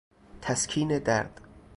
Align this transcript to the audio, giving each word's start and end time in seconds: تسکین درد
تسکین 0.41 0.99
درد 0.99 1.41